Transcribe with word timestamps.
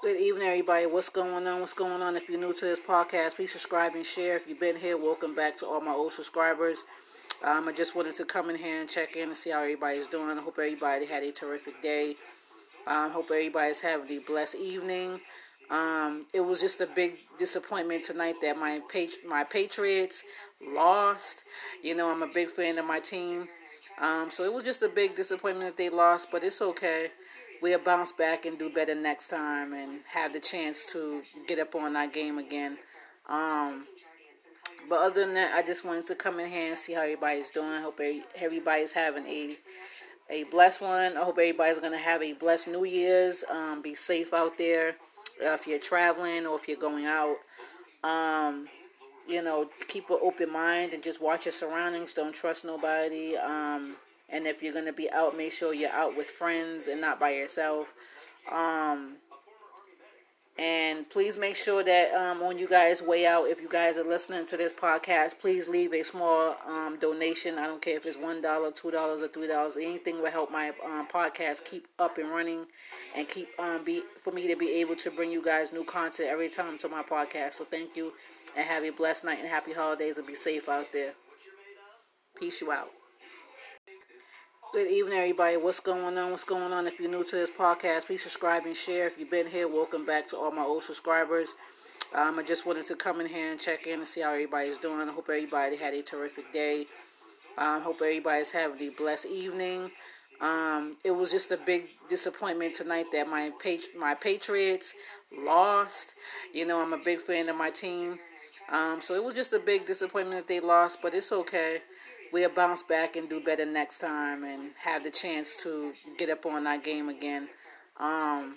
Good 0.00 0.20
evening, 0.20 0.46
everybody. 0.46 0.86
What's 0.86 1.08
going 1.08 1.44
on? 1.48 1.58
What's 1.58 1.72
going 1.72 2.02
on? 2.02 2.16
If 2.16 2.28
you're 2.28 2.38
new 2.38 2.54
to 2.54 2.64
this 2.64 2.78
podcast, 2.78 3.34
please 3.34 3.50
subscribe 3.50 3.96
and 3.96 4.06
share. 4.06 4.36
If 4.36 4.48
you've 4.48 4.60
been 4.60 4.76
here, 4.76 4.96
welcome 4.96 5.34
back 5.34 5.56
to 5.56 5.66
all 5.66 5.80
my 5.80 5.90
old 5.90 6.12
subscribers. 6.12 6.84
Um, 7.42 7.66
I 7.66 7.72
just 7.72 7.96
wanted 7.96 8.14
to 8.14 8.24
come 8.24 8.48
in 8.48 8.54
here 8.54 8.80
and 8.80 8.88
check 8.88 9.16
in 9.16 9.24
and 9.24 9.36
see 9.36 9.50
how 9.50 9.58
everybody's 9.58 10.06
doing. 10.06 10.38
I 10.38 10.40
hope 10.40 10.56
everybody 10.56 11.04
had 11.04 11.24
a 11.24 11.32
terrific 11.32 11.82
day. 11.82 12.14
Um, 12.86 13.10
hope 13.10 13.24
everybody's 13.24 13.80
having 13.80 14.08
a 14.08 14.20
blessed 14.20 14.54
evening. 14.54 15.20
Um, 15.68 16.26
it 16.32 16.42
was 16.42 16.60
just 16.60 16.80
a 16.80 16.86
big 16.86 17.16
disappointment 17.36 18.04
tonight 18.04 18.36
that 18.40 18.56
my 18.56 18.80
page, 18.88 19.16
my 19.26 19.42
Patriots 19.42 20.22
lost. 20.64 21.42
You 21.82 21.96
know, 21.96 22.08
I'm 22.08 22.22
a 22.22 22.32
big 22.32 22.52
fan 22.52 22.78
of 22.78 22.84
my 22.84 23.00
team. 23.00 23.48
Um, 24.00 24.30
so 24.30 24.44
it 24.44 24.52
was 24.52 24.62
just 24.62 24.80
a 24.82 24.88
big 24.88 25.16
disappointment 25.16 25.76
that 25.76 25.82
they 25.82 25.90
lost, 25.90 26.30
but 26.30 26.44
it's 26.44 26.62
okay 26.62 27.10
we'll 27.62 27.78
bounce 27.78 28.12
back 28.12 28.46
and 28.46 28.58
do 28.58 28.70
better 28.70 28.94
next 28.94 29.28
time 29.28 29.72
and 29.72 30.00
have 30.12 30.32
the 30.32 30.40
chance 30.40 30.86
to 30.92 31.22
get 31.46 31.58
up 31.58 31.74
on 31.74 31.96
our 31.96 32.06
game 32.06 32.38
again. 32.38 32.78
Um, 33.28 33.86
but 34.88 35.00
other 35.00 35.24
than 35.24 35.34
that, 35.34 35.54
I 35.54 35.66
just 35.66 35.84
wanted 35.84 36.06
to 36.06 36.14
come 36.14 36.40
in 36.40 36.48
here 36.48 36.68
and 36.68 36.78
see 36.78 36.94
how 36.94 37.02
everybody's 37.02 37.50
doing. 37.50 37.82
Hope 37.82 38.00
everybody's 38.36 38.92
having 38.92 39.26
a 39.26 39.56
a 40.30 40.44
blessed 40.44 40.82
one. 40.82 41.16
I 41.16 41.24
hope 41.24 41.38
everybody's 41.38 41.78
gonna 41.78 41.98
have 41.98 42.22
a 42.22 42.32
blessed 42.34 42.68
New 42.68 42.84
Year's. 42.84 43.44
Um, 43.50 43.82
be 43.82 43.94
safe 43.94 44.34
out 44.34 44.58
there 44.58 44.96
uh, 45.44 45.52
if 45.52 45.66
you're 45.66 45.78
traveling 45.78 46.46
or 46.46 46.54
if 46.56 46.68
you're 46.68 46.76
going 46.76 47.06
out. 47.06 47.36
Um, 48.04 48.68
you 49.26 49.42
know, 49.42 49.68
keep 49.88 50.08
an 50.10 50.18
open 50.22 50.50
mind 50.50 50.94
and 50.94 51.02
just 51.02 51.20
watch 51.20 51.44
your 51.44 51.52
surroundings. 51.52 52.14
Don't 52.14 52.34
trust 52.34 52.64
nobody. 52.64 53.36
Um, 53.36 53.96
and 54.28 54.46
if 54.46 54.62
you're 54.62 54.74
gonna 54.74 54.92
be 54.92 55.10
out, 55.10 55.36
make 55.36 55.52
sure 55.52 55.72
you're 55.72 55.92
out 55.92 56.16
with 56.16 56.28
friends 56.30 56.88
and 56.88 57.00
not 57.00 57.18
by 57.18 57.30
yourself. 57.30 57.94
Um, 58.50 59.16
and 60.58 61.08
please 61.08 61.38
make 61.38 61.54
sure 61.54 61.84
that 61.84 62.12
um, 62.14 62.40
when 62.40 62.58
you 62.58 62.66
guys 62.66 63.00
weigh 63.00 63.26
out, 63.26 63.44
if 63.44 63.60
you 63.60 63.68
guys 63.68 63.96
are 63.96 64.02
listening 64.02 64.44
to 64.46 64.56
this 64.56 64.72
podcast, 64.72 65.38
please 65.38 65.68
leave 65.68 65.92
a 65.92 66.02
small 66.02 66.56
um, 66.66 66.98
donation. 67.00 67.58
I 67.58 67.66
don't 67.66 67.80
care 67.80 67.96
if 67.96 68.04
it's 68.04 68.16
one 68.16 68.42
dollar, 68.42 68.72
two 68.72 68.90
dollars, 68.90 69.22
or 69.22 69.28
three 69.28 69.46
dollars. 69.46 69.76
Anything 69.76 70.20
will 70.20 70.32
help 70.32 70.50
my 70.50 70.70
um, 70.84 71.06
podcast 71.06 71.64
keep 71.64 71.86
up 72.00 72.18
and 72.18 72.30
running, 72.30 72.66
and 73.16 73.28
keep 73.28 73.48
um, 73.60 73.84
be 73.84 74.02
for 74.24 74.32
me 74.32 74.48
to 74.48 74.56
be 74.56 74.80
able 74.80 74.96
to 74.96 75.12
bring 75.12 75.30
you 75.30 75.40
guys 75.40 75.72
new 75.72 75.84
content 75.84 76.28
every 76.28 76.48
time 76.48 76.76
to 76.78 76.88
my 76.88 77.04
podcast. 77.04 77.52
So 77.52 77.64
thank 77.64 77.96
you, 77.96 78.12
and 78.56 78.66
have 78.66 78.82
a 78.82 78.90
blessed 78.90 79.26
night 79.26 79.38
and 79.38 79.48
happy 79.48 79.72
holidays, 79.72 80.18
and 80.18 80.26
be 80.26 80.34
safe 80.34 80.68
out 80.68 80.86
there. 80.92 81.12
Peace 82.36 82.60
you 82.60 82.72
out. 82.72 82.90
Good 84.70 84.90
evening, 84.90 85.18
everybody. 85.18 85.56
What's 85.56 85.80
going 85.80 86.18
on? 86.18 86.30
What's 86.30 86.44
going 86.44 86.74
on? 86.74 86.86
If 86.86 87.00
you're 87.00 87.10
new 87.10 87.24
to 87.24 87.36
this 87.36 87.50
podcast, 87.50 88.04
please 88.04 88.22
subscribe 88.22 88.66
and 88.66 88.76
share. 88.76 89.06
If 89.06 89.18
you've 89.18 89.30
been 89.30 89.46
here, 89.46 89.66
welcome 89.66 90.04
back 90.04 90.26
to 90.26 90.36
all 90.36 90.50
my 90.50 90.62
old 90.62 90.82
subscribers. 90.82 91.54
Um, 92.14 92.38
I 92.38 92.42
just 92.42 92.66
wanted 92.66 92.84
to 92.86 92.94
come 92.94 93.22
in 93.22 93.26
here 93.26 93.50
and 93.50 93.58
check 93.58 93.86
in 93.86 94.00
and 94.00 94.06
see 94.06 94.20
how 94.20 94.32
everybody's 94.32 94.76
doing. 94.76 95.08
I 95.08 95.12
hope 95.12 95.30
everybody 95.30 95.76
had 95.78 95.94
a 95.94 96.02
terrific 96.02 96.52
day. 96.52 96.84
Um, 97.56 97.80
hope 97.80 97.96
everybody's 98.02 98.50
having 98.50 98.78
a 98.82 98.90
blessed 98.90 99.28
evening. 99.28 99.90
Um, 100.42 100.98
it 101.02 101.12
was 101.12 101.30
just 101.30 101.50
a 101.50 101.56
big 101.56 101.86
disappointment 102.10 102.74
tonight 102.74 103.06
that 103.12 103.26
my 103.26 103.50
my 103.98 104.14
Patriots 104.14 104.92
lost. 105.34 106.12
You 106.52 106.66
know, 106.66 106.82
I'm 106.82 106.92
a 106.92 107.02
big 107.02 107.22
fan 107.22 107.48
of 107.48 107.56
my 107.56 107.70
team. 107.70 108.18
Um, 108.70 109.00
so 109.00 109.14
it 109.14 109.24
was 109.24 109.34
just 109.34 109.54
a 109.54 109.58
big 109.58 109.86
disappointment 109.86 110.46
that 110.46 110.52
they 110.52 110.60
lost, 110.60 111.00
but 111.00 111.14
it's 111.14 111.32
okay 111.32 111.80
we'll 112.32 112.50
bounce 112.50 112.82
back 112.82 113.16
and 113.16 113.28
do 113.28 113.40
better 113.40 113.66
next 113.66 113.98
time 114.00 114.44
and 114.44 114.70
have 114.82 115.04
the 115.04 115.10
chance 115.10 115.56
to 115.62 115.92
get 116.16 116.30
up 116.30 116.46
on 116.46 116.66
our 116.66 116.78
game 116.78 117.08
again. 117.08 117.48
Um, 117.98 118.56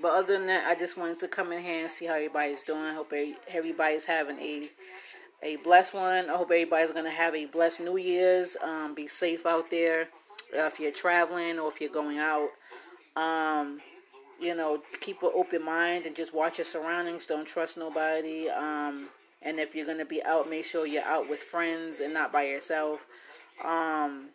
but 0.00 0.12
other 0.12 0.38
than 0.38 0.46
that, 0.46 0.66
I 0.66 0.74
just 0.78 0.96
wanted 0.96 1.18
to 1.18 1.28
come 1.28 1.52
in 1.52 1.62
here 1.62 1.82
and 1.82 1.90
see 1.90 2.06
how 2.06 2.14
everybody's 2.14 2.62
doing. 2.62 2.94
Hope 2.94 3.12
everybody's 3.48 4.06
having 4.06 4.38
a 4.38 4.70
a 5.42 5.56
blessed 5.56 5.94
one. 5.94 6.28
I 6.28 6.36
hope 6.36 6.50
everybody's 6.50 6.90
gonna 6.90 7.10
have 7.10 7.34
a 7.34 7.46
blessed 7.46 7.80
New 7.80 7.96
Year's. 7.96 8.56
Um, 8.62 8.94
be 8.94 9.06
safe 9.06 9.46
out 9.46 9.70
there 9.70 10.08
uh, 10.54 10.66
if 10.66 10.78
you're 10.80 10.92
traveling 10.92 11.58
or 11.58 11.68
if 11.68 11.80
you're 11.80 11.90
going 11.90 12.18
out. 12.18 12.50
Um, 13.16 13.80
you 14.40 14.54
know, 14.54 14.82
keep 15.00 15.22
an 15.22 15.30
open 15.34 15.64
mind 15.64 16.06
and 16.06 16.16
just 16.16 16.34
watch 16.34 16.58
your 16.58 16.64
surroundings. 16.64 17.26
Don't 17.26 17.46
trust 17.46 17.76
nobody. 17.76 18.48
Um, 18.48 19.08
and 19.42 19.58
if 19.58 19.74
you're 19.74 19.86
going 19.86 19.98
to 19.98 20.04
be 20.04 20.22
out, 20.22 20.48
make 20.48 20.64
sure 20.64 20.86
you're 20.86 21.04
out 21.04 21.28
with 21.28 21.42
friends 21.42 22.00
and 22.00 22.12
not 22.12 22.32
by 22.32 22.42
yourself. 22.42 23.06
Um, 23.64 24.30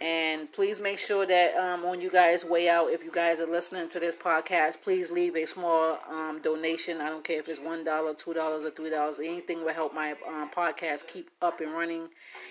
and 0.00 0.50
please 0.50 0.80
make 0.80 0.98
sure 0.98 1.26
that 1.26 1.54
um, 1.56 1.82
when 1.82 2.00
you 2.00 2.10
guys 2.10 2.42
weigh 2.42 2.70
out, 2.70 2.86
if 2.90 3.04
you 3.04 3.12
guys 3.12 3.38
are 3.38 3.46
listening 3.46 3.86
to 3.90 4.00
this 4.00 4.14
podcast, 4.14 4.80
please 4.80 5.10
leave 5.10 5.36
a 5.36 5.44
small 5.44 5.98
um, 6.10 6.40
donation. 6.42 7.02
I 7.02 7.10
don't 7.10 7.22
care 7.22 7.38
if 7.38 7.48
it's 7.50 7.58
$1, 7.60 7.84
$2, 7.84 8.24
or 8.26 8.70
$3. 8.70 9.18
Anything 9.18 9.62
will 9.62 9.74
help 9.74 9.94
my 9.94 10.12
um, 10.26 10.50
podcast 10.50 11.06
keep 11.06 11.28
up 11.42 11.60
and 11.60 11.72
running 11.72 12.08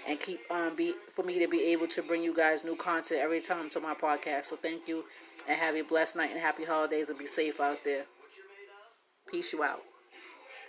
and 0.08 0.19
keep 0.19 0.41
um, 0.52 0.75
be 0.75 0.94
for 1.16 1.24
me 1.24 1.40
to 1.40 1.47
be 1.47 1.72
able 1.72 1.88
to 1.88 2.03
bring 2.03 2.22
you 2.22 2.35
guys 2.35 2.63
new 2.63 2.75
content 2.75 3.19
every 3.19 3.41
time 3.41 3.68
to 3.72 3.79
my 3.79 3.96
podcast. 3.96 4.46
So 4.46 4.56
thank 4.56 4.88
you 4.88 5.06
and 5.47 5.59
have 5.59 5.75
a 5.75 5.81
blessed 5.81 6.18
night 6.18 6.29
and 6.29 6.40
happy 6.40 6.66
holidays 6.66 7.09
and 7.09 7.18
be 7.18 7.25
safe 7.25 7.59
out 7.59 7.84
there. 7.84 8.06
Peace 9.31 9.53
you 9.53 9.63
out. 9.63 9.81